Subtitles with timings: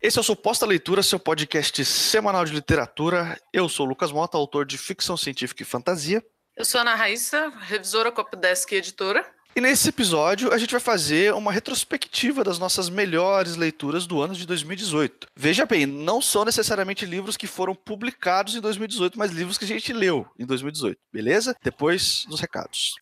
[0.00, 3.36] Esse é o Suposta Leitura, seu podcast semanal de literatura.
[3.52, 6.24] Eu sou o Lucas Mota, autor de ficção científica e fantasia.
[6.56, 9.26] Eu sou a Ana Raíssa, revisora Copdesk e editora.
[9.56, 14.34] E nesse episódio a gente vai fazer uma retrospectiva das nossas melhores leituras do ano
[14.34, 15.26] de 2018.
[15.34, 19.68] Veja bem, não são necessariamente livros que foram publicados em 2018, mas livros que a
[19.68, 21.56] gente leu em 2018, beleza?
[21.60, 22.94] Depois dos recados.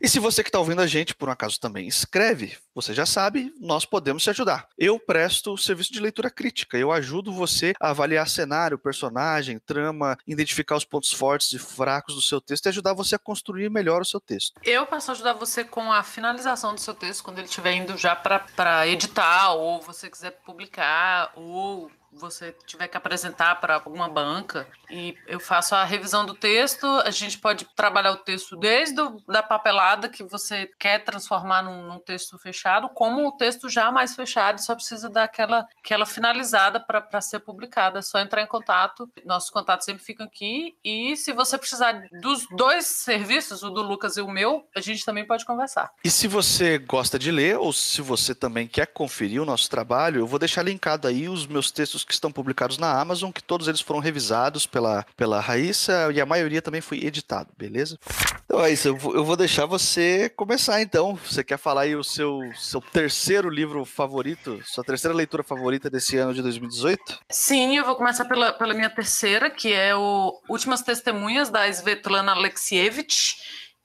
[0.00, 3.06] E se você que está ouvindo a gente, por um acaso também escreve, você já
[3.06, 4.68] sabe, nós podemos te ajudar.
[4.76, 10.18] Eu presto o serviço de leitura crítica, eu ajudo você a avaliar cenário, personagem, trama,
[10.26, 14.02] identificar os pontos fortes e fracos do seu texto e ajudar você a construir melhor
[14.02, 14.60] o seu texto.
[14.62, 18.14] Eu posso ajudar você com a finalização do seu texto, quando ele estiver indo já
[18.14, 25.16] para editar, ou você quiser publicar, ou você tiver que apresentar para alguma banca e
[25.26, 29.42] eu faço a revisão do texto, a gente pode trabalhar o texto desde o, da
[29.42, 34.60] papelada que você quer transformar num, num, texto fechado, como o texto já mais fechado,
[34.60, 37.98] só precisa daquela aquela finalizada para ser publicada.
[37.98, 39.08] É só entrar em contato.
[39.24, 44.16] Nossos contatos sempre ficam aqui e se você precisar dos dois serviços, o do Lucas
[44.16, 45.90] e o meu, a gente também pode conversar.
[46.04, 50.20] E se você gosta de ler ou se você também quer conferir o nosso trabalho,
[50.20, 53.68] eu vou deixar linkado aí os meus textos que estão publicados na Amazon, que todos
[53.68, 57.98] eles foram revisados pela, pela Raíssa e a maioria também foi editado, beleza?
[58.44, 61.16] Então é isso, eu vou, eu vou deixar você começar então.
[61.16, 66.16] Você quer falar aí o seu, seu terceiro livro favorito, sua terceira leitura favorita desse
[66.16, 67.20] ano de 2018?
[67.30, 72.32] Sim, eu vou começar pela, pela minha terceira, que é o Últimas Testemunhas, da Svetlana
[72.32, 73.36] Alexievich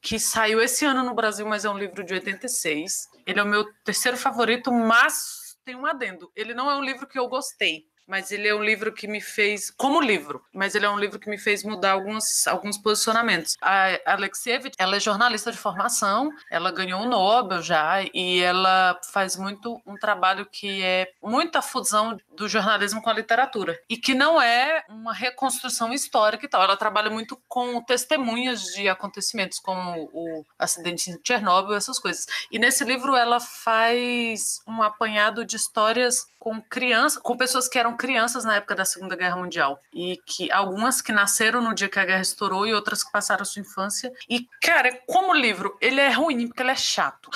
[0.01, 3.07] que saiu esse ano no Brasil, mas é um livro de 86.
[3.25, 6.31] Ele é o meu terceiro favorito, mas tem um adendo.
[6.35, 9.21] Ele não é um livro que eu gostei mas ele é um livro que me
[9.21, 13.55] fez, como livro, mas ele é um livro que me fez mudar alguns, alguns posicionamentos.
[13.61, 18.99] A Alexievich, ela é jornalista de formação, ela ganhou o um Nobel já, e ela
[19.13, 24.13] faz muito um trabalho que é muita fusão do jornalismo com a literatura, e que
[24.13, 30.09] não é uma reconstrução histórica e tal, ela trabalha muito com testemunhas de acontecimentos, como
[30.11, 32.25] o acidente em Chernobyl, essas coisas.
[32.51, 37.95] E nesse livro ela faz um apanhado de histórias com crianças, com pessoas que eram
[38.01, 41.99] crianças na época da Segunda Guerra Mundial e que algumas que nasceram no dia que
[41.99, 44.11] a guerra estourou e outras que passaram sua infância.
[44.27, 47.29] E cara, como livro, ele é ruim porque ele é chato.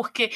[0.00, 0.32] Porque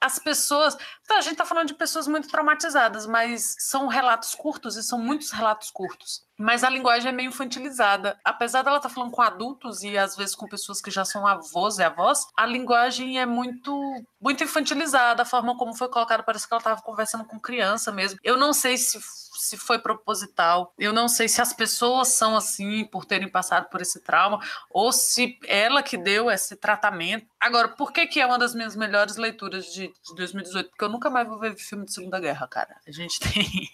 [0.00, 0.76] as pessoas,
[1.08, 4.96] tá, a gente tá falando de pessoas muito traumatizadas, mas são relatos curtos e são
[4.96, 8.16] muitos relatos curtos mas a linguagem é meio infantilizada.
[8.24, 11.26] Apesar dela estar tá falando com adultos e às vezes com pessoas que já são
[11.26, 13.76] avós e avós, a linguagem é muito
[14.20, 18.20] muito infantilizada, a forma como foi colocada, parece que ela estava conversando com criança mesmo.
[18.22, 19.00] Eu não sei se
[19.38, 20.72] se foi proposital.
[20.78, 24.40] Eu não sei se as pessoas são assim por terem passado por esse trauma
[24.70, 27.26] ou se ela que deu esse tratamento.
[27.40, 30.70] Agora, por que que é uma das minhas melhores leituras de, de 2018?
[30.70, 32.76] Porque eu nunca mais vou ver filme de Segunda Guerra, cara.
[32.86, 33.68] A gente tem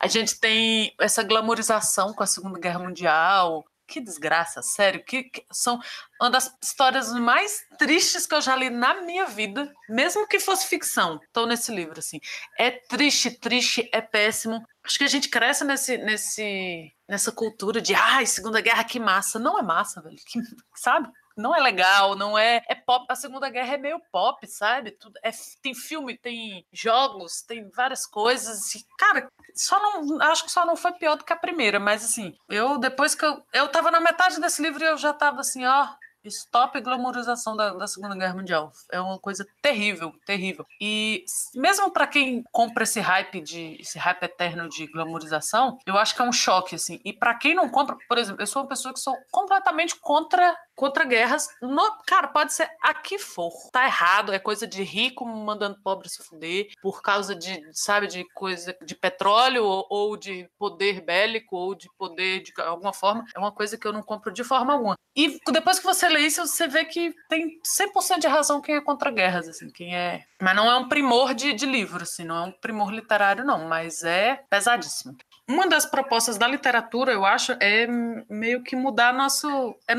[0.00, 5.44] a gente tem essa glamorização com a Segunda Guerra Mundial, que desgraça, sério, que, que,
[5.50, 5.80] são
[6.20, 10.66] uma das histórias mais tristes que eu já li na minha vida, mesmo que fosse
[10.66, 11.20] ficção.
[11.22, 12.20] Estou nesse livro assim.
[12.58, 14.66] É triste, triste, é péssimo.
[14.84, 19.38] Acho que a gente cresce nesse, nesse, nessa cultura de ai, Segunda Guerra, que massa.
[19.38, 20.16] Não é massa, velho.
[20.26, 20.40] Que,
[20.74, 21.08] sabe?
[21.36, 22.62] não é legal, não é.
[22.68, 23.06] É pop.
[23.08, 24.92] A Segunda Guerra é meio pop, sabe?
[24.92, 25.30] Tudo, é,
[25.62, 28.74] tem filme, tem jogos, tem várias coisas.
[28.74, 30.20] E, cara, só não.
[30.22, 33.24] Acho que só não foi pior do que a primeira, mas assim, eu depois que
[33.24, 33.42] eu.
[33.52, 35.88] Eu tava na metade desse livro e eu já tava assim, ó.
[36.24, 38.72] Stop glamorização da, da Segunda Guerra Mundial.
[38.90, 40.66] É uma coisa terrível, terrível.
[40.80, 41.24] E
[41.54, 46.22] mesmo para quem compra esse hype de esse hype eterno de glamorização, eu acho que
[46.22, 47.00] é um choque assim.
[47.04, 50.56] E para quem não compra, por exemplo, eu sou uma pessoa que sou completamente contra
[50.74, 51.48] contra guerras.
[51.60, 53.52] No, cara, pode ser a que for.
[53.72, 58.24] Tá errado, é coisa de rico mandando pobre se fuder por causa de, sabe, de
[58.34, 63.24] coisa de petróleo ou, ou de poder bélico ou de poder de alguma forma.
[63.34, 64.96] É uma coisa que eu não compro de forma alguma.
[65.16, 68.80] E depois que você lê isso, você vê que tem 100% de razão quem é
[68.80, 70.24] contra guerras, assim, quem é...
[70.42, 73.68] Mas não é um primor de, de livro, assim, não é um primor literário, não,
[73.68, 75.16] mas é pesadíssimo.
[75.48, 77.86] Uma das propostas da literatura, eu acho, é
[78.28, 79.76] meio que mudar nosso...
[79.86, 79.94] É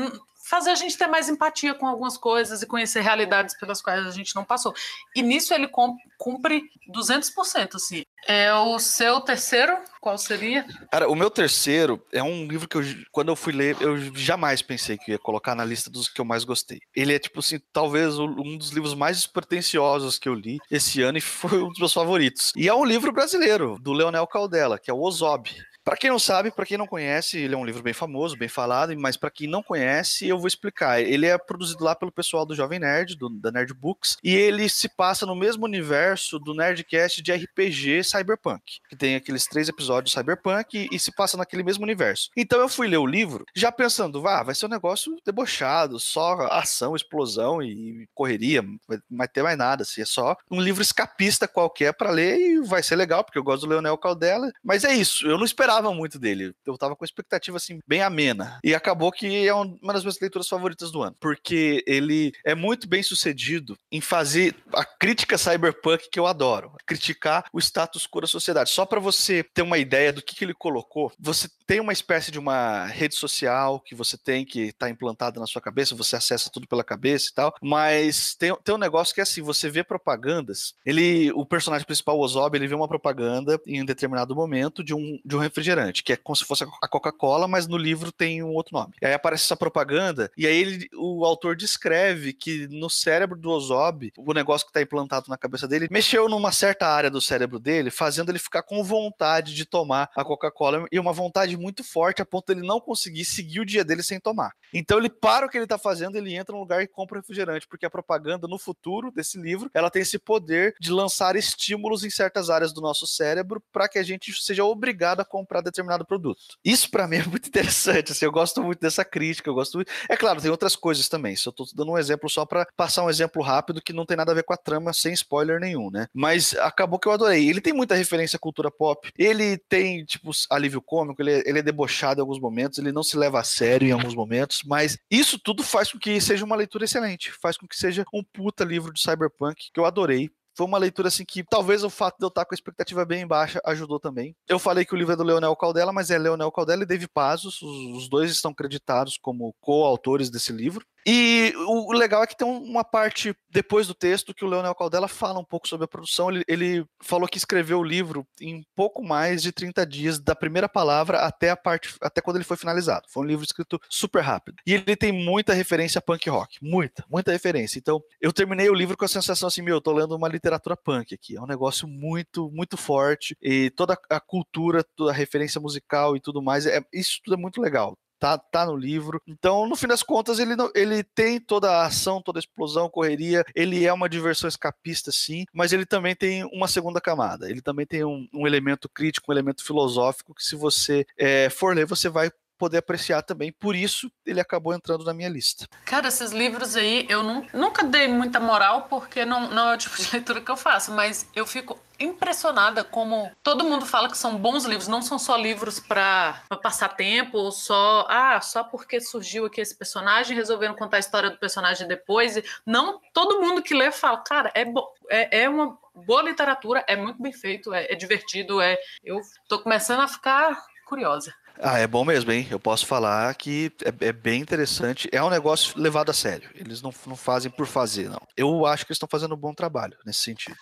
[0.48, 4.10] fazer a gente ter mais empatia com algumas coisas e conhecer realidades pelas quais a
[4.10, 4.72] gente não passou.
[5.14, 5.68] E nisso ele
[6.16, 6.62] cumpre
[6.94, 8.04] 200%, assim.
[8.28, 9.76] É o seu terceiro?
[10.00, 10.64] Qual seria?
[10.90, 14.62] Cara, o meu terceiro é um livro que eu, quando eu fui ler, eu jamais
[14.62, 16.80] pensei que ia colocar na lista dos que eu mais gostei.
[16.94, 21.18] Ele é, tipo assim, talvez um dos livros mais despretensiosos que eu li esse ano
[21.18, 22.52] e foi um dos meus favoritos.
[22.56, 25.50] E é um livro brasileiro, do Leonel Caldela, que é o Ozob.
[25.86, 28.48] Para quem não sabe, para quem não conhece, ele é um livro bem famoso, bem
[28.48, 31.00] falado, mas para quem não conhece, eu vou explicar.
[31.00, 34.68] Ele é produzido lá pelo pessoal do Jovem Nerd, do, da Nerd Books, e ele
[34.68, 40.12] se passa no mesmo universo do Nerdcast de RPG Cyberpunk, que tem aqueles três episódios
[40.12, 42.30] Cyberpunk e, e se passa naquele mesmo universo.
[42.36, 46.48] Então eu fui ler o livro já pensando, ah, vai ser um negócio debochado, só
[46.50, 51.46] ação, explosão e correria, vai, vai ter mais nada, assim, é só um livro escapista
[51.46, 54.92] qualquer para ler e vai ser legal, porque eu gosto do Leonel Caldela, mas é
[54.92, 59.12] isso, eu não esperava muito dele, eu tava com expectativa, assim, bem amena, e acabou
[59.12, 63.76] que é uma das minhas leituras favoritas do ano, porque ele é muito bem sucedido
[63.90, 68.84] em fazer a crítica cyberpunk que eu adoro, criticar o status quo da sociedade, só
[68.84, 72.38] para você ter uma ideia do que, que ele colocou, você tem uma espécie de
[72.38, 76.66] uma rede social que você tem que tá implantada na sua cabeça, você acessa tudo
[76.68, 80.74] pela cabeça e tal, mas tem, tem um negócio que é assim, você vê propagandas,
[80.84, 84.94] ele, o personagem principal, o Ozob, ele vê uma propaganda em um determinado momento de
[84.94, 85.65] um, de um refrigerante,
[86.04, 88.94] que é como se fosse a Coca-Cola, mas no livro tem um outro nome.
[89.02, 94.12] Aí aparece essa propaganda, e aí ele, o autor descreve que no cérebro do Ozob,
[94.16, 97.90] o negócio que está implantado na cabeça dele, mexeu numa certa área do cérebro dele,
[97.90, 102.26] fazendo ele ficar com vontade de tomar a Coca-Cola, e uma vontade muito forte a
[102.26, 104.52] ponto de ele não conseguir seguir o dia dele sem tomar.
[104.72, 107.66] Então ele para o que ele está fazendo, ele entra no lugar e compra refrigerante,
[107.68, 112.10] porque a propaganda no futuro desse livro, ela tem esse poder de lançar estímulos em
[112.10, 116.40] certas áreas do nosso cérebro para que a gente seja obrigado a comprar determinado produto.
[116.64, 119.90] Isso para mim é muito interessante, assim, eu gosto muito dessa crítica, eu gosto muito...
[120.08, 123.04] É claro, tem outras coisas também, se eu estou dando um exemplo só para passar
[123.04, 125.90] um exemplo rápido que não tem nada a ver com a trama, sem spoiler nenhum,
[125.90, 126.06] né?
[126.12, 127.48] Mas acabou que eu adorei.
[127.48, 131.58] Ele tem muita referência à cultura pop, ele tem, tipo, alívio cômico, ele, é, ele
[131.58, 134.98] é debochado em alguns momentos, ele não se leva a sério em alguns momentos, mas
[135.10, 138.64] isso tudo faz com que seja uma leitura excelente, faz com que seja um puta
[138.64, 142.24] livro de cyberpunk que eu adorei foi uma leitura assim que talvez o fato de
[142.24, 144.34] eu estar com a expectativa bem baixa ajudou também.
[144.48, 147.06] Eu falei que o livro é do Leonel Caldela, mas é Leonel Caldela e Dave
[147.06, 150.84] Pazos, os, os dois estão creditados como coautores desse livro.
[151.06, 155.06] E o legal é que tem uma parte depois do texto que o Leonel Caldela
[155.06, 156.30] fala um pouco sobre a produção.
[156.30, 160.68] Ele, ele, falou que escreveu o livro em pouco mais de 30 dias, da primeira
[160.68, 163.06] palavra até a parte, até quando ele foi finalizado.
[163.08, 164.56] Foi um livro escrito super rápido.
[164.66, 166.58] E ele tem muita referência a punk rock.
[166.60, 167.78] Muita, muita referência.
[167.78, 170.76] Então, eu terminei o livro com a sensação assim, meu, eu tô lendo uma literatura
[170.76, 171.36] punk aqui.
[171.36, 173.36] É um negócio muito, muito forte.
[173.40, 177.38] E toda a cultura, toda a referência musical e tudo mais, é, isso tudo é
[177.38, 179.20] muito legal tá, tá no livro.
[179.26, 183.44] Então, no fim das contas, ele, ele tem toda a ação, toda a explosão, correria.
[183.54, 187.50] Ele é uma diversão escapista, sim, mas ele também tem uma segunda camada.
[187.50, 191.74] Ele também tem um, um elemento crítico, um elemento filosófico que, se você é, for
[191.74, 193.52] ler, você vai poder apreciar também.
[193.52, 195.66] Por isso, ele acabou entrando na minha lista.
[195.84, 197.22] Cara, esses livros aí, eu
[197.52, 200.92] nunca dei muita moral, porque não, não é o tipo de leitura que eu faço,
[200.92, 205.36] mas eu fico impressionada como todo mundo fala que são bons livros, não são só
[205.36, 210.98] livros para passar tempo, ou só, ah, só porque surgiu aqui esse personagem, resolveram contar
[210.98, 212.40] a história do personagem depois.
[212.64, 214.64] Não, todo mundo que lê fala, cara, é,
[215.08, 218.76] é, é uma boa literatura, é muito bem feito, é, é divertido, é.
[219.02, 221.34] Eu tô começando a ficar curiosa.
[221.60, 222.46] Ah, é bom mesmo, hein?
[222.50, 225.08] Eu posso falar que é, é, bem interessante.
[225.10, 226.50] É um negócio levado a sério.
[226.54, 228.20] Eles não, não fazem por fazer, não.
[228.36, 230.56] Eu acho que eles estão fazendo um bom trabalho nesse sentido.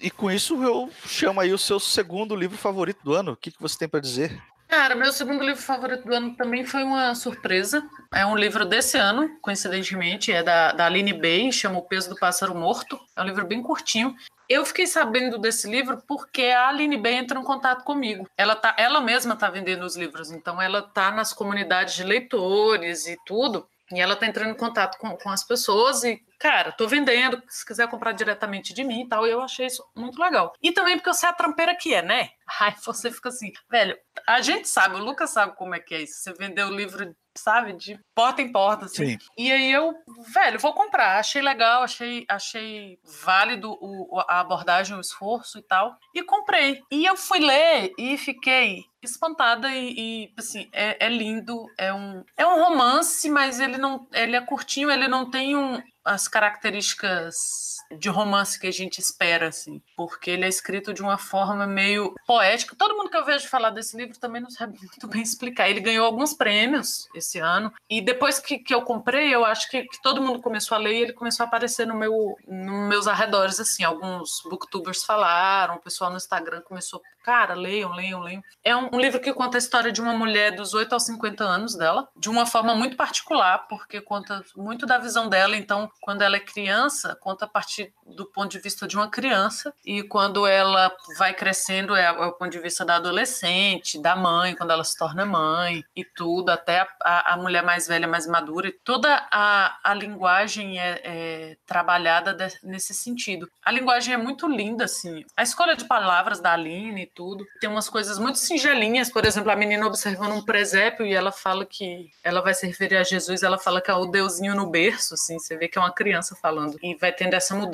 [0.00, 3.32] E com isso eu chamo aí o seu segundo livro favorito do ano.
[3.32, 4.40] O que, que você tem para dizer?
[4.68, 7.82] Cara, meu segundo livro favorito do ano também foi uma surpresa.
[8.12, 12.16] É um livro desse ano, coincidentemente, é da, da Aline Bay, chama O Peso do
[12.16, 12.98] Pássaro Morto.
[13.14, 14.14] É um livro bem curtinho.
[14.48, 18.28] Eu fiquei sabendo desse livro porque a Aline Bay entrou em contato comigo.
[18.36, 23.06] Ela, tá, ela mesma está vendendo os livros, então ela está nas comunidades de leitores
[23.06, 23.68] e tudo.
[23.92, 27.64] E ela tá entrando em contato com, com as pessoas e, cara, tô vendendo, se
[27.64, 29.26] quiser comprar diretamente de mim e tal.
[29.26, 30.52] eu achei isso muito legal.
[30.62, 32.30] E também porque eu sei a trampeira que é, né?
[32.60, 36.02] Aí você fica assim, velho, a gente sabe, o Lucas sabe como é que é
[36.02, 36.20] isso.
[36.20, 37.72] Você vendeu o livro sabe?
[37.74, 39.10] De porta em porta, assim.
[39.10, 39.18] Sim.
[39.36, 39.94] E aí eu,
[40.34, 41.18] velho, vou comprar.
[41.18, 45.96] Achei legal, achei, achei válido o, a abordagem, o esforço e tal.
[46.14, 46.82] E comprei.
[46.90, 51.66] E eu fui ler e fiquei espantada e, e assim, é, é, lindo.
[51.78, 54.06] É um, é um romance, mas ele não.
[54.12, 59.48] Ele é curtinho, ele não tem um, as características de romance que a gente espera,
[59.48, 62.76] assim, porque ele é escrito de uma forma meio poética.
[62.76, 65.68] Todo mundo que eu vejo falar desse livro também não sabe muito bem explicar.
[65.68, 69.82] Ele ganhou alguns prêmios esse ano, e depois que, que eu comprei, eu acho que,
[69.84, 73.06] que todo mundo começou a ler e ele começou a aparecer no meu, nos meus
[73.06, 73.84] arredores, assim.
[73.84, 78.42] Alguns booktubers falaram, o pessoal no Instagram começou, cara, leiam, leiam, leiam.
[78.64, 81.44] É um, um livro que conta a história de uma mulher dos 8 aos 50
[81.44, 85.56] anos dela, de uma forma muito particular, porque conta muito da visão dela.
[85.56, 89.10] Então, quando ela é criança, conta a partir forte do ponto de vista de uma
[89.10, 94.14] criança, e quando ela vai crescendo, é, é o ponto de vista da adolescente, da
[94.14, 98.26] mãe, quando ela se torna mãe e tudo, até a, a, mulher mais velha, mais
[98.26, 103.50] madura, toda a, a linguagem é, é trabalhada de, nesse sentido.
[103.64, 105.24] A linguagem é muito linda, assim.
[105.36, 109.50] A escolha de palavras da Aline e tudo, tem umas coisas muito singelinhas, por exemplo,
[109.50, 113.42] a menina observando um presépio e ela fala que ela vai se referir a Jesus,
[113.42, 116.36] ela fala que é o deusinho no berço, assim, você vê que é uma criança
[116.40, 117.65] falando, e vai tendo essa mudança.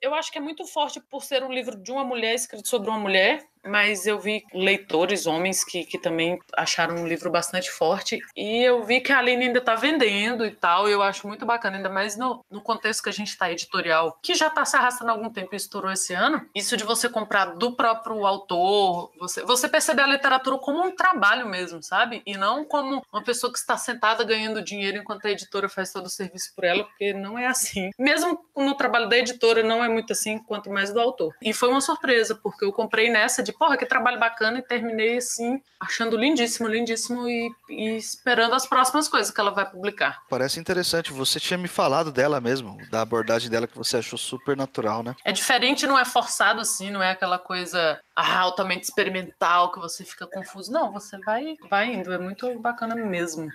[0.00, 2.88] Eu acho que é muito forte por ser um livro de uma mulher escrito sobre
[2.88, 8.18] uma mulher, mas eu vi leitores, homens, que, que também acharam um livro bastante forte.
[8.36, 10.88] E eu vi que a Aline ainda está vendendo e tal.
[10.88, 14.18] E eu acho muito bacana, ainda mais no, no contexto que a gente está editorial,
[14.22, 16.46] que já está se arrastando há algum tempo e estourou esse ano.
[16.54, 21.46] Isso de você comprar do próprio autor, você, você perceber a literatura como um trabalho
[21.46, 22.22] mesmo, sabe?
[22.26, 26.06] E não como uma pessoa que está sentada ganhando dinheiro enquanto a editora faz todo
[26.06, 27.90] o serviço por ela, porque não é assim.
[27.98, 31.34] Mesmo no trabalho da editora, não é muito assim, quanto mais do autor.
[31.42, 34.62] E foi uma surpresa, porque eu comprei nessa de de porra, que trabalho bacana, e
[34.62, 40.22] terminei assim, achando lindíssimo, lindíssimo e, e, esperando as próximas coisas que ela vai publicar.
[40.28, 44.56] Parece interessante, você tinha me falado dela mesmo, da abordagem dela que você achou super
[44.56, 45.14] natural, né?
[45.24, 50.04] É diferente, não é forçado assim, não é aquela coisa ah, altamente experimental que você
[50.04, 50.72] fica confuso.
[50.72, 53.48] Não, você vai, vai indo, é muito bacana mesmo.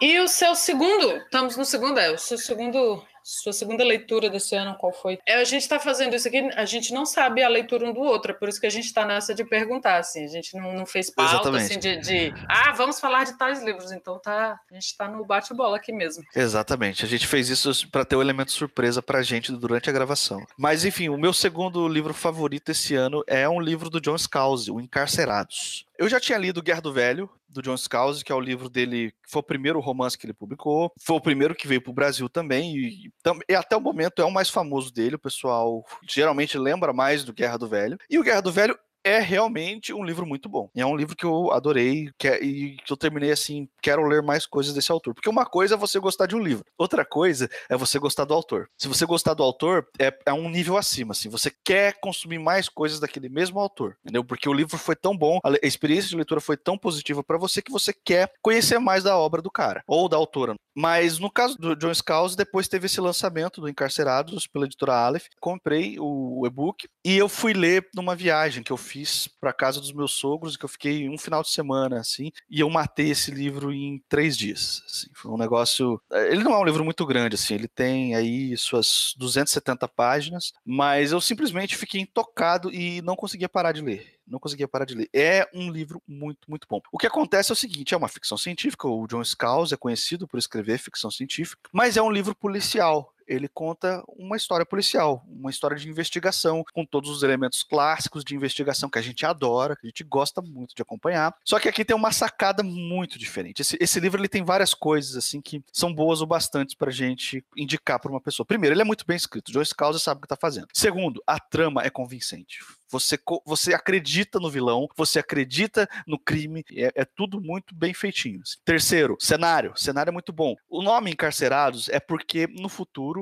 [0.00, 4.54] E o seu segundo, estamos no segundo, é, o seu segundo sua segunda leitura desse
[4.54, 5.18] ano, qual foi?
[5.26, 8.00] É, a gente está fazendo isso aqui, a gente não sabe a leitura um do
[8.00, 10.72] outro, é por isso que a gente está nessa de perguntar, assim, a gente não,
[10.72, 14.74] não fez pauta, assim, de, de, ah, vamos falar de tais livros, então tá, a
[14.74, 16.24] gente está no bate-bola aqui mesmo.
[16.34, 19.90] Exatamente, a gente fez isso para ter o um elemento surpresa para a gente durante
[19.90, 20.46] a gravação.
[20.56, 24.70] Mas, enfim, o meu segundo livro favorito esse ano é um livro do John Scalzi,
[24.70, 25.87] O Encarcerados.
[25.98, 29.12] Eu já tinha lido Guerra do Velho, do John Scalzi, que é o livro dele,
[29.26, 32.28] foi o primeiro romance que ele publicou, foi o primeiro que veio para o Brasil
[32.28, 33.10] também, e,
[33.48, 37.32] e, até o momento é o mais famoso dele, o pessoal geralmente lembra mais do
[37.32, 37.98] Guerra do Velho.
[38.08, 40.70] E o Guerra do Velho é realmente um livro muito bom.
[40.76, 44.22] É um livro que eu adorei que é, e que eu terminei assim, quero ler
[44.22, 45.14] mais coisas desse autor.
[45.14, 48.34] Porque uma coisa é você gostar de um livro, outra coisa é você gostar do
[48.34, 48.68] autor.
[48.76, 52.68] Se você gostar do autor, é, é um nível acima, assim, você quer consumir mais
[52.68, 54.24] coisas daquele mesmo autor, entendeu?
[54.24, 57.62] Porque o livro foi tão bom, a experiência de leitura foi tão positiva para você
[57.62, 60.54] que você quer conhecer mais da obra do cara, ou da autora.
[60.80, 65.26] Mas no caso do John Scalzi, depois teve esse lançamento do Encarcerados pela editora Aleph,
[65.40, 69.92] comprei o e-book e eu fui ler numa viagem que eu fiz para casa dos
[69.92, 73.72] meus sogros, que eu fiquei um final de semana, assim, e eu matei esse livro
[73.72, 74.84] em três dias.
[74.86, 76.00] Assim, foi um negócio.
[76.12, 80.52] Eh, ele não é um livro muito grande, assim, ele tem aí suas 270 páginas,
[80.64, 84.94] mas eu simplesmente fiquei intocado e não conseguia parar de ler não conseguia parar de
[84.94, 85.08] ler.
[85.12, 86.80] É um livro muito, muito bom.
[86.92, 90.26] O que acontece é o seguinte: é uma ficção científica, o John Scalzi é conhecido
[90.26, 95.50] por escrever ficção científica, mas é um livro policial ele conta uma história policial, uma
[95.50, 99.86] história de investigação, com todos os elementos clássicos de investigação que a gente adora, que
[99.86, 101.34] a gente gosta muito de acompanhar.
[101.44, 103.60] Só que aqui tem uma sacada muito diferente.
[103.60, 106.92] Esse, esse livro ele tem várias coisas assim que são boas o bastante para a
[106.92, 108.46] gente indicar para uma pessoa.
[108.46, 109.52] Primeiro, ele é muito bem escrito.
[109.52, 110.68] Joyce Causa sabe o que está fazendo.
[110.72, 112.60] Segundo, a trama é convincente.
[112.90, 118.40] Você, você acredita no vilão, você acredita no crime, é, é, tudo muito bem feitinho.
[118.64, 119.72] Terceiro, cenário.
[119.76, 120.54] Cenário é muito bom.
[120.68, 123.17] O nome Encarcerados é porque no futuro,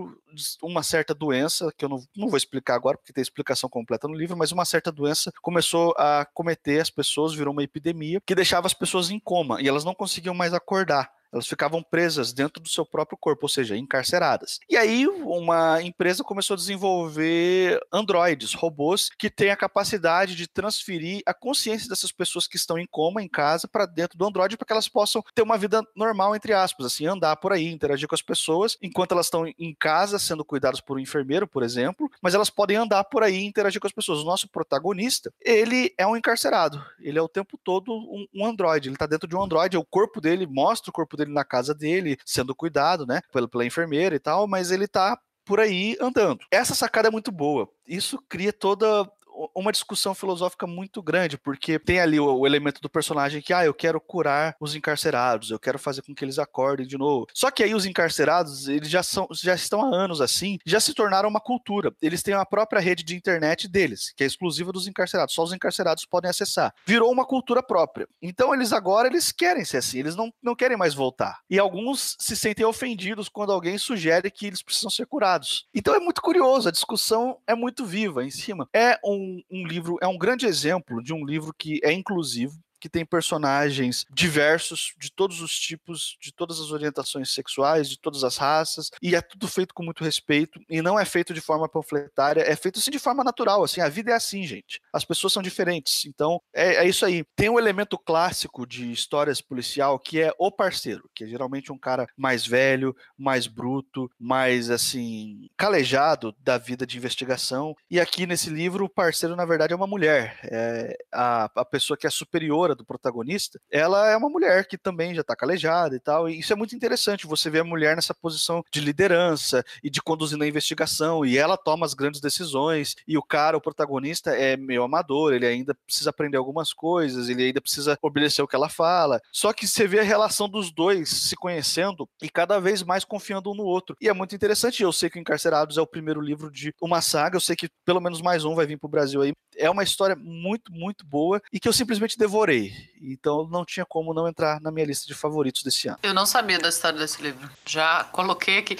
[0.63, 4.15] uma certa doença, que eu não, não vou explicar agora, porque tem explicação completa no
[4.15, 8.67] livro, mas uma certa doença começou a cometer as pessoas, virou uma epidemia, que deixava
[8.67, 12.69] as pessoas em coma e elas não conseguiam mais acordar elas ficavam presas dentro do
[12.69, 14.59] seu próprio corpo, ou seja, encarceradas.
[14.69, 21.23] E aí uma empresa começou a desenvolver androides, robôs que têm a capacidade de transferir
[21.27, 24.67] a consciência dessas pessoas que estão em coma em casa para dentro do androide para
[24.67, 28.15] que elas possam ter uma vida normal entre aspas, assim, andar por aí, interagir com
[28.15, 32.35] as pessoas enquanto elas estão em casa sendo cuidadas por um enfermeiro, por exemplo, mas
[32.35, 34.21] elas podem andar por aí e interagir com as pessoas.
[34.21, 36.83] O nosso protagonista, ele é um encarcerado.
[36.99, 38.89] Ele é o tempo todo um, um androide.
[38.89, 41.75] Ele está dentro de um androide, o corpo dele mostra o corpo dele na casa
[41.75, 46.41] dele, sendo cuidado, né, pela, pela enfermeira e tal, mas ele tá por aí andando.
[46.51, 47.69] Essa sacada é muito boa.
[47.87, 49.09] Isso cria toda
[49.55, 53.65] uma discussão filosófica muito grande, porque tem ali o, o, elemento do personagem que, ah,
[53.65, 57.27] eu quero curar os encarcerados, eu quero fazer com que eles acordem de novo.
[57.35, 60.95] Só que aí os encarcerados, eles já, são, já estão há anos assim, já se
[60.95, 61.93] tornaram uma cultura.
[62.01, 65.53] Eles têm a própria rede de internet deles, que é exclusiva dos encarcerados, só os
[65.53, 66.73] encarcerados podem acessar.
[66.87, 68.09] Virou uma cultura própria.
[68.23, 71.41] Então eles agora, eles querem ser assim, eles não, não querem mais voltar.
[71.51, 75.67] E alguns se sentem ofendidos quando alguém sugere que eles precisam ser curados.
[75.75, 78.69] Então é muito curioso, a discussão é muito viva em cima.
[78.73, 82.91] É um um, livro, é um grande exemplo de um livro que é inclusivo, que
[82.91, 88.37] tem personagens diversos, de todos os tipos, de todas as orientações sexuais, de todas as
[88.37, 92.43] raças, e é tudo feito com muito respeito, e não é feito de forma panfletária,
[92.43, 94.81] é feito assim de forma natural, assim, a vida é assim, gente.
[94.93, 97.25] As pessoas são diferentes, então é, é isso aí.
[97.35, 101.79] Tem um elemento clássico de histórias policial que é o parceiro, que é geralmente um
[101.79, 108.49] cara mais velho, mais bruto, mais assim, calejado da vida de investigação, e aqui nesse
[108.49, 112.76] livro o parceiro na verdade é uma mulher, é a, a pessoa que é superiora
[112.77, 116.53] do protagonista, ela é uma mulher que também já está calejada e tal, e isso
[116.53, 120.47] é muito interessante, você vê a mulher nessa posição de liderança e de conduzir a
[120.47, 125.33] investigação, e ela toma as grandes decisões, e o cara, o protagonista, é meio amador,
[125.33, 129.53] ele ainda precisa aprender algumas coisas, ele ainda precisa obedecer o que ela fala, só
[129.53, 133.55] que você vê a relação dos dois se conhecendo e cada vez mais confiando um
[133.55, 136.51] no outro, e é muito interessante, eu sei que o Encarcerados é o primeiro livro
[136.51, 139.33] de uma saga, eu sei que pelo menos mais um vai vir pro Brasil aí,
[139.57, 142.56] é uma história muito, muito boa, e que eu simplesmente devorei,
[143.01, 145.99] então não tinha como não entrar na minha lista de favoritos desse ano.
[146.03, 147.51] Eu não sabia da história desse livro.
[147.65, 148.79] Já coloquei aqui.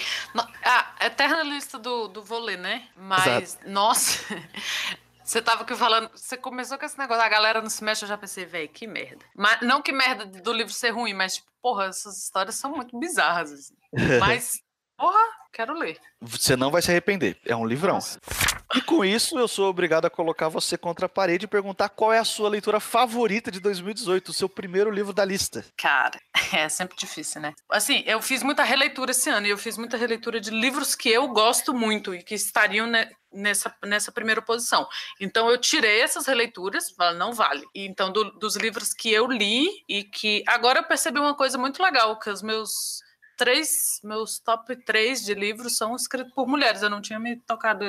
[0.63, 2.87] Ah, eterna lista do, do vôlei, né?
[2.95, 3.69] Mas, Exato.
[3.69, 4.19] nossa.
[5.27, 8.07] Você tava aqui falando, você começou com esse negócio, a galera não se mexe, eu
[8.07, 9.25] já pensei, velho, que merda.
[9.35, 12.97] Mas, não que merda do livro ser ruim, mas, tipo, porra, essas histórias são muito
[12.97, 13.51] bizarras.
[13.51, 13.73] Assim.
[14.21, 14.61] Mas,
[14.95, 15.19] porra,
[15.51, 15.99] quero ler.
[16.21, 17.95] Você não vai se arrepender, é um livrão.
[17.95, 18.21] Nossa.
[18.75, 22.11] E com isso, eu sou obrigado a colocar você contra a parede e perguntar qual
[22.11, 25.65] é a sua leitura favorita de 2018, o seu primeiro livro da lista.
[25.77, 26.19] Cara,
[26.53, 27.53] é sempre difícil, né?
[27.69, 31.09] Assim, eu fiz muita releitura esse ano e eu fiz muita releitura de livros que
[31.09, 34.87] eu gosto muito e que estariam né, nessa, nessa primeira posição.
[35.19, 37.65] Então eu tirei essas releituras, não vale.
[37.73, 41.81] Então, do, dos livros que eu li e que agora eu percebi uma coisa muito
[41.81, 43.01] legal, que os meus
[43.37, 46.81] três, meus top três de livros são escritos por mulheres.
[46.81, 47.85] Eu não tinha me tocado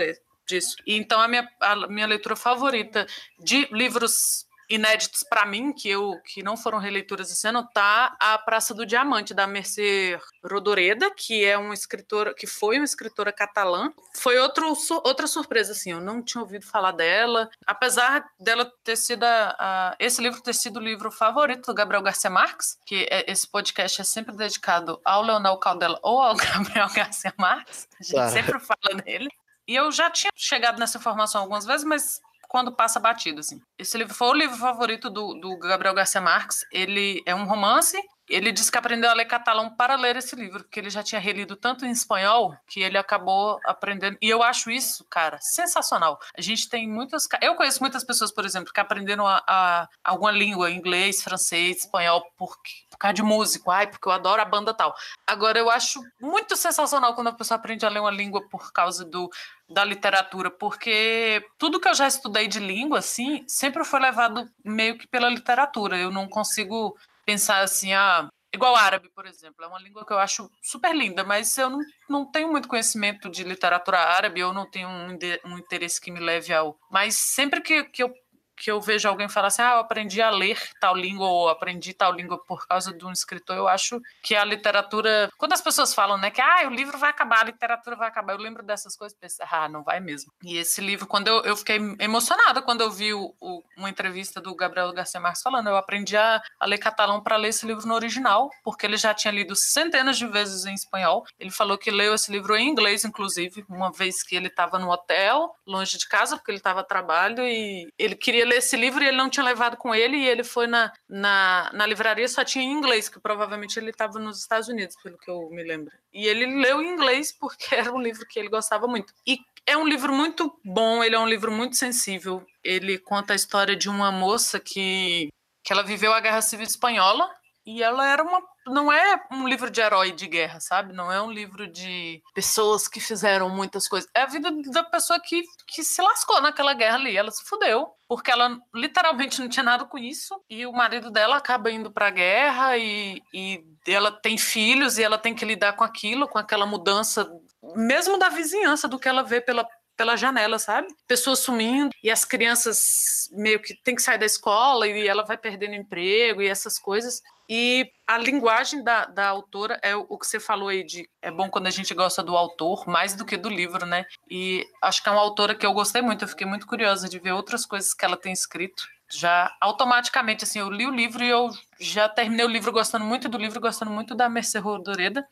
[0.48, 0.76] disso.
[0.86, 3.06] E então a minha, a minha leitura favorita
[3.38, 8.36] de livros inéditos para mim, que eu que não foram releituras esse ano, tá A
[8.38, 13.90] Praça do Diamante, da Mercê Rodoreda, que é uma escritora, que foi uma escritora catalã.
[14.14, 19.24] Foi outro, outra surpresa, assim, eu não tinha ouvido falar dela, apesar dela ter sido
[19.24, 23.30] a, a, esse livro ter sido o livro favorito do Gabriel Garcia Marques, que é,
[23.30, 28.12] esse podcast é sempre dedicado ao Leonel Caldela ou ao Gabriel Garcia Marques, a gente
[28.12, 28.32] claro.
[28.32, 29.28] sempre fala dele.
[29.68, 33.60] E eu já tinha chegado nessa informação algumas vezes, mas quando passa batido, assim.
[33.78, 36.64] Esse livro foi o livro favorito do, do Gabriel Garcia Marques.
[36.72, 40.62] Ele é um romance ele disse que aprendeu a ler catalão para ler esse livro,
[40.62, 44.18] porque ele já tinha relido tanto em espanhol que ele acabou aprendendo.
[44.20, 46.20] E eu acho isso, cara, sensacional.
[46.36, 47.28] A gente tem muitas.
[47.40, 52.22] Eu conheço muitas pessoas, por exemplo, que aprenderam a, a alguma língua, inglês, francês, espanhol,
[52.36, 52.56] por,
[52.90, 53.70] por causa de músico.
[53.70, 54.94] Ai, porque eu adoro a banda tal.
[55.26, 59.04] Agora, eu acho muito sensacional quando a pessoa aprende a ler uma língua por causa
[59.04, 59.30] do,
[59.68, 64.98] da literatura, porque tudo que eu já estudei de língua, assim, sempre foi levado meio
[64.98, 65.96] que pela literatura.
[65.96, 66.96] Eu não consigo
[67.28, 71.22] pensar assim, ah, igual árabe, por exemplo, é uma língua que eu acho super linda,
[71.22, 75.58] mas eu não, não tenho muito conhecimento de literatura árabe, eu não tenho um, um
[75.58, 76.78] interesse que me leve ao.
[76.90, 78.10] Mas sempre que, que eu
[78.58, 81.92] que eu vejo alguém falar assim, ah, eu aprendi a ler tal língua ou aprendi
[81.92, 85.94] tal língua por causa de um escritor, eu acho que a literatura, quando as pessoas
[85.94, 88.96] falam, né, que ah, o livro vai acabar, a literatura vai acabar, eu lembro dessas
[88.96, 90.32] coisas penso, ah, não vai mesmo.
[90.42, 94.40] E esse livro, quando eu, eu fiquei emocionada quando eu vi o, o, uma entrevista
[94.40, 97.86] do Gabriel Garcia Marques falando, eu aprendi a, a ler catalão para ler esse livro
[97.86, 101.24] no original, porque ele já tinha lido centenas de vezes em espanhol.
[101.38, 104.90] Ele falou que leu esse livro em inglês, inclusive, uma vez que ele estava no
[104.90, 109.02] hotel, longe de casa, porque ele estava a trabalho e ele queria ler esse livro
[109.02, 112.44] e ele não tinha levado com ele, e ele foi na, na, na livraria, só
[112.44, 115.92] tinha em inglês, que provavelmente ele estava nos Estados Unidos, pelo que eu me lembro.
[116.12, 119.12] E ele leu em inglês porque era um livro que ele gostava muito.
[119.26, 122.44] E é um livro muito bom, ele é um livro muito sensível.
[122.64, 125.28] Ele conta a história de uma moça que,
[125.62, 127.28] que ela viveu a Guerra Civil Espanhola
[127.66, 130.92] e ela era uma não é um livro de herói de guerra, sabe?
[130.92, 134.08] Não é um livro de pessoas que fizeram muitas coisas.
[134.14, 137.16] É a vida da pessoa que, que se lascou naquela guerra ali.
[137.16, 140.40] Ela se fudeu, porque ela literalmente não tinha nada com isso.
[140.48, 145.18] E o marido dela acaba indo pra guerra e, e ela tem filhos e ela
[145.18, 147.30] tem que lidar com aquilo, com aquela mudança,
[147.74, 149.66] mesmo da vizinhança, do que ela vê pela,
[149.98, 150.86] pela janela, sabe?
[151.08, 155.36] Pessoas sumindo e as crianças meio que tem que sair da escola e ela vai
[155.36, 157.20] perdendo emprego e essas coisas.
[157.50, 161.50] E a linguagem da, da autora é o que você falou aí de é bom
[161.50, 164.06] quando a gente gosta do autor mais do que do livro, né?
[164.30, 167.18] E acho que é uma autora que eu gostei muito, eu fiquei muito curiosa de
[167.18, 168.84] ver outras coisas que ela tem escrito.
[169.10, 173.28] Já automaticamente, assim, eu li o livro e eu já terminei o livro gostando muito
[173.28, 175.26] do livro, gostando muito da Mercê Rodoreda.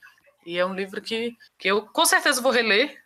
[0.44, 3.05] E é um livro que, que eu com certeza vou reler.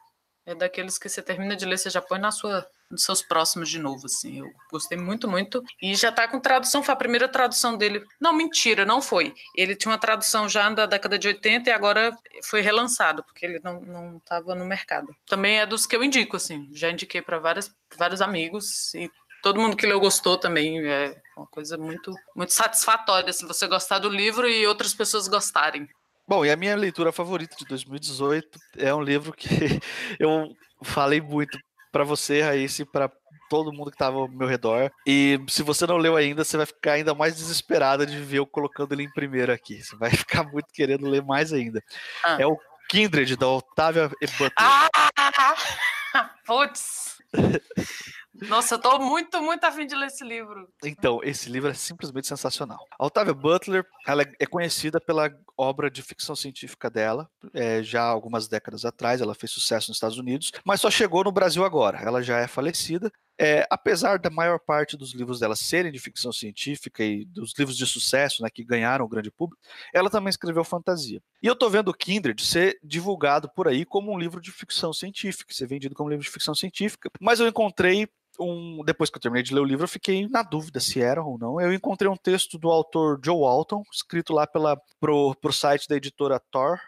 [0.50, 3.68] É daqueles que você termina de ler, você já põe na sua dos seus próximos
[3.68, 4.40] de novo, assim.
[4.40, 5.62] Eu gostei muito, muito.
[5.80, 8.04] E já tá com tradução, foi a primeira tradução dele.
[8.20, 9.32] Não, mentira, não foi.
[9.56, 12.10] Ele tinha uma tradução já da década de 80 e agora
[12.42, 15.14] foi relançado, porque ele não, não tava no mercado.
[15.24, 16.68] Também é dos que eu indico, assim.
[16.72, 19.08] Já indiquei para vários amigos e
[19.40, 20.84] todo mundo que leu gostou também.
[20.84, 25.28] É uma coisa muito, muito satisfatória, se assim, você gostar do livro e outras pessoas
[25.28, 25.88] gostarem.
[26.31, 29.49] Bom, e a minha leitura favorita de 2018 é um livro que
[30.16, 31.59] eu falei muito
[31.90, 33.11] para você, Raíssa, e para
[33.49, 34.93] todo mundo que estava ao meu redor.
[35.05, 38.47] E se você não leu ainda, você vai ficar ainda mais desesperada de ver eu
[38.47, 39.83] colocando ele em primeiro aqui.
[39.83, 41.83] Você vai ficar muito querendo ler mais ainda.
[42.25, 42.37] Ah.
[42.38, 42.57] É o
[42.88, 44.53] Kindred, da Otávia e Butler.
[44.57, 44.88] Ah!
[46.47, 47.19] Putz!
[48.48, 50.68] Nossa, eu tô muito, muito afim de ler esse livro.
[50.85, 52.79] Então, esse livro é simplesmente sensacional.
[52.98, 58.48] A Octavia Butler, ela é conhecida pela obra de ficção científica dela, é, já algumas
[58.48, 61.98] décadas atrás, ela fez sucesso nos Estados Unidos, mas só chegou no Brasil agora.
[61.98, 63.12] Ela já é falecida.
[63.42, 67.74] É, apesar da maior parte dos livros dela serem de ficção científica e dos livros
[67.74, 69.62] de sucesso, né, que ganharam o grande público,
[69.94, 71.22] ela também escreveu fantasia.
[71.42, 74.92] E eu tô vendo o Kindred ser divulgado por aí como um livro de ficção
[74.92, 78.07] científica, ser vendido como livro de ficção científica, mas eu encontrei
[78.38, 81.22] um, depois que eu terminei de ler o livro, eu fiquei na dúvida se era
[81.22, 81.59] ou não.
[81.59, 85.96] Eu encontrei um texto do autor Joe Walton, escrito lá pela, pro, pro site da
[85.96, 86.79] editora Thor,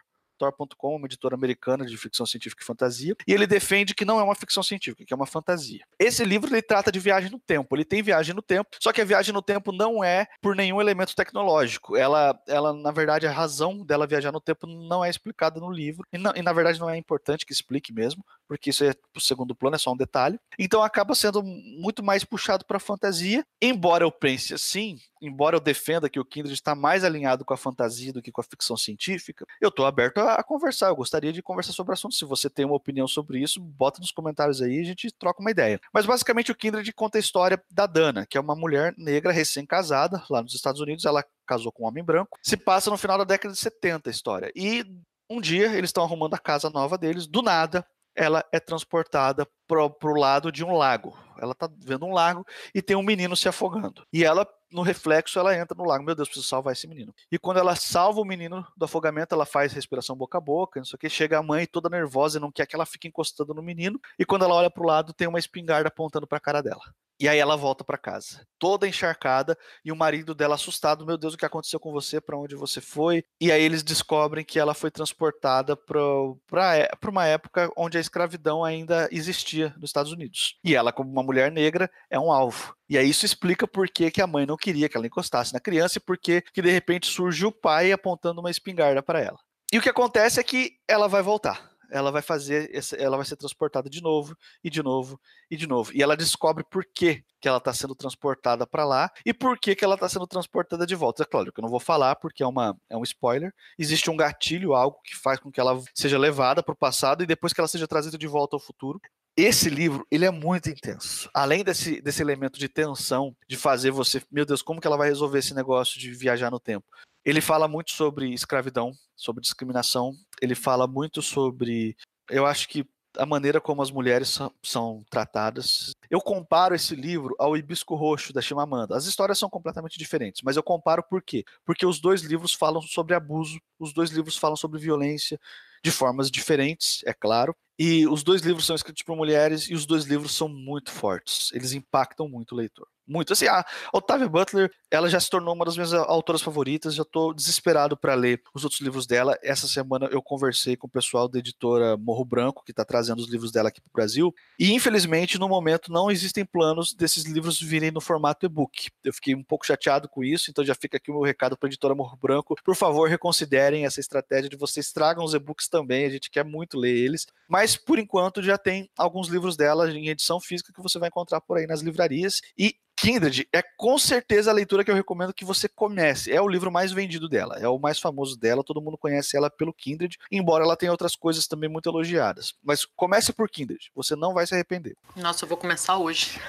[0.51, 4.23] Tor.com, uma editora americana de ficção científica e fantasia, e ele defende que não é
[4.23, 5.85] uma ficção científica, que é uma fantasia.
[5.99, 9.01] Esse livro ele trata de viagem no tempo, ele tem viagem no tempo, só que
[9.01, 11.97] a viagem no tempo não é por nenhum elemento tecnológico.
[11.97, 16.07] Ela, ela na verdade, a razão dela viajar no tempo não é explicada no livro,
[16.13, 19.21] e, não, e na verdade não é importante que explique mesmo, porque isso é o
[19.21, 20.39] segundo plano, é só um detalhe.
[20.59, 26.11] Então acaba sendo muito mais puxado para fantasia, embora eu pense assim, embora eu defenda
[26.11, 29.47] que o Kindred está mais alinhado com a fantasia do que com a ficção científica,
[29.59, 30.89] eu estou aberto a, a, conversar.
[30.89, 32.15] Eu gostaria de conversar sobre o assunto.
[32.15, 35.41] Se você tem uma opinião sobre isso, bota nos comentários aí e a gente troca
[35.41, 35.81] uma ideia.
[35.95, 40.23] Mas basicamente o Kindred conta a história da Dana, que é uma mulher negra recém-casada
[40.29, 41.07] lá nos Estados Unidos.
[41.07, 42.39] Ela casou com um homem branco.
[42.43, 44.53] Se passa no final da década de 70 a história.
[44.55, 44.85] E
[45.31, 49.47] um dia eles estão arrumando a casa nova deles, do nada ela é transportada
[49.91, 51.17] para o lado de um lago.
[51.39, 54.07] Ela está vendo um lago e tem um menino se afogando.
[54.13, 56.05] E ela, no reflexo, ela entra no lago.
[56.05, 57.13] Meu Deus, preciso salvar esse menino.
[57.31, 60.85] E quando ela salva o menino do afogamento, ela faz respiração boca a boca, não
[60.85, 61.09] sei o que.
[61.09, 64.01] Chega a mãe toda nervosa e não quer que ela fique encostando no menino.
[64.19, 66.83] E quando ela olha para o lado, tem uma espingarda apontando para a cara dela.
[67.23, 71.35] E aí ela volta para casa, toda encharcada, e o marido dela assustado, meu Deus,
[71.35, 72.21] o que aconteceu com você?
[72.21, 73.23] Para onde você foi?
[73.41, 78.65] E aí eles descobrem que ela foi transportada para é, uma época onde a escravidão
[78.65, 80.59] ainda existia nos Estados Unidos.
[80.65, 82.75] E ela, como uma mulher negra, é um alvo.
[82.89, 85.61] E aí isso explica por que, que a mãe não queria que ela encostasse na
[85.61, 89.39] criança e por que, que de repente surge o pai apontando uma espingarda para ela.
[89.73, 93.37] E o que acontece é que ela vai voltar ela vai fazer, ela vai ser
[93.37, 95.21] transportada de novo e de novo
[95.51, 95.93] e de novo.
[95.95, 99.77] E ela descobre por que, que ela está sendo transportada para lá e por que,
[99.77, 101.23] que ela está sendo transportada de volta.
[101.23, 103.53] É claro que eu não vou falar porque é, uma, é um spoiler.
[103.79, 107.27] Existe um gatilho, algo que faz com que ela seja levada para o passado e
[107.27, 108.99] depois que ela seja trazida de volta ao futuro.
[109.37, 111.31] Esse livro, ele é muito intenso.
[111.33, 115.09] Além desse, desse elemento de tensão, de fazer você, meu Deus, como que ela vai
[115.09, 116.87] resolver esse negócio de viajar no tempo?
[117.25, 120.15] Ele fala muito sobre escravidão, sobre discriminação.
[120.41, 121.97] Ele fala muito sobre.
[122.29, 125.93] Eu acho que a maneira como as mulheres são, são, tratadas.
[126.11, 128.97] Eu comparo esse livro ao Hibisco Roxo da Chimamanda.
[128.97, 131.45] As histórias são completamente diferentes, mas eu comparo por quê?
[131.65, 135.39] Porque os dois livros falam sobre abuso, os dois livros falam sobre violência
[135.83, 137.55] de formas diferentes, é claro.
[137.79, 141.51] E os dois livros são escritos por mulheres e os dois livros são muito fortes.
[141.53, 143.33] Eles impactam muito o leitor muito.
[143.33, 147.35] Assim, a Octavia Butler, ela já se tornou uma das minhas autoras favoritas, já estou
[147.35, 149.39] desesperado para ler os outros livros dela.
[149.43, 153.29] Essa semana eu conversei com o pessoal da editora Morro Branco, que está trazendo os
[153.29, 157.61] livros dela aqui para o Brasil, e infelizmente no momento não existem planos desses livros
[157.61, 158.89] virem no formato e-book.
[159.05, 161.69] Eu fiquei um pouco chateado com isso, então já fica aqui o meu recado para
[161.69, 162.57] a editora Morro Branco.
[162.65, 166.79] Por favor, reconsiderem essa estratégia de vocês tragam os e-books também, a gente quer muito
[166.79, 167.27] ler eles.
[167.49, 171.41] Mas por enquanto já tem alguns livros dela em edição física que você vai encontrar
[171.41, 175.45] por aí nas livrarias e Kindred é com certeza a leitura que eu recomendo que
[175.45, 176.31] você comece.
[176.31, 179.51] É o livro mais vendido dela, é o mais famoso dela, todo mundo conhece ela
[179.51, 182.55] pelo Kindred, embora ela tenha outras coisas também muito elogiadas.
[182.63, 184.97] Mas comece por Kindred, você não vai se arrepender.
[185.17, 186.41] Nossa, eu vou começar hoje.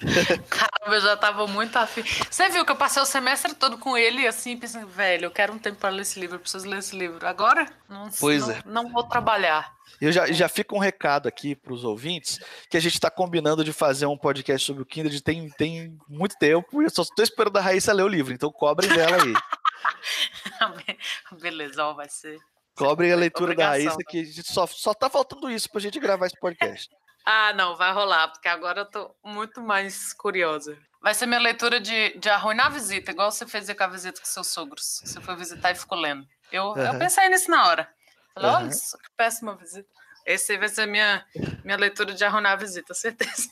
[0.50, 2.02] Caramba, eu já tava muito afim.
[2.30, 5.52] Você viu que eu passei o semestre todo com ele assim, pensando, velho, eu quero
[5.52, 7.26] um tempo para ler esse livro, eu preciso ler esse livro.
[7.26, 8.62] Agora, não, pois não, é.
[8.64, 9.74] não vou trabalhar.
[10.00, 13.64] Eu já, já fica um recado aqui para os ouvintes que a gente está combinando
[13.64, 17.22] de fazer um podcast sobre o Kindred tem, tem muito tempo e eu só estou
[17.22, 19.32] esperando a Raíssa ler o livro, então cobrem dela aí.
[21.40, 22.38] Beleza, vai ser.
[22.74, 25.82] Cobrem a leitura da Raíssa, que a gente só, só tá faltando isso para a
[25.82, 26.90] gente gravar esse podcast.
[27.28, 30.78] Ah, não, vai rolar, porque agora eu tô muito mais curiosa.
[31.02, 34.20] Vai ser minha leitura de, de arruinar a visita, igual você fez com a visita
[34.20, 35.00] com seus sogros.
[35.04, 36.24] Você foi visitar e ficou lendo.
[36.52, 36.78] Eu, uhum.
[36.78, 37.88] eu pensei nisso na hora.
[38.32, 39.88] Falei, olha que péssima visita.
[40.24, 41.26] Esse aí vai ser minha,
[41.64, 43.50] minha leitura de arruinar a visita, certeza.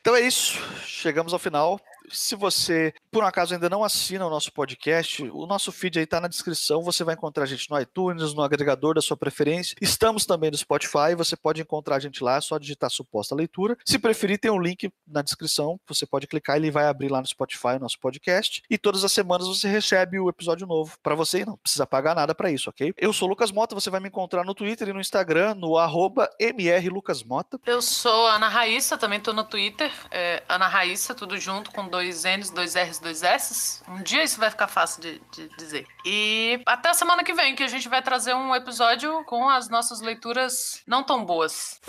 [0.00, 0.58] Então é isso.
[0.86, 1.78] Chegamos ao final.
[2.10, 6.04] Se você, por um acaso, ainda não assina o nosso podcast, o nosso feed aí
[6.04, 6.82] está na descrição.
[6.82, 9.76] Você vai encontrar a gente no iTunes, no agregador da sua preferência.
[9.80, 11.14] Estamos também no Spotify.
[11.16, 13.76] Você pode encontrar a gente lá, é só digitar suposta leitura.
[13.84, 15.78] Se preferir, tem um link na descrição.
[15.86, 18.62] Você pode clicar e ele vai abrir lá no Spotify o nosso podcast.
[18.68, 21.44] E todas as semanas você recebe o episódio novo para você.
[21.44, 22.92] Não precisa pagar nada para isso, ok?
[22.96, 23.74] Eu sou Lucas Mota.
[23.74, 25.74] Você vai me encontrar no Twitter e no Instagram, no
[26.40, 27.60] mrlucasmota.
[27.66, 29.92] Eu sou Ana Raíssa, também estou no Twitter.
[30.10, 33.82] É Ana Raíssa, tudo junto com dois N N's, dois R's, dois S's.
[33.88, 35.86] Um dia isso vai ficar fácil de, de dizer.
[36.04, 39.68] E até a semana que vem, que a gente vai trazer um episódio com as
[39.68, 41.80] nossas leituras não tão boas.